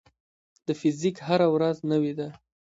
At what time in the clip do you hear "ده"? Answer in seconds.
2.19-2.27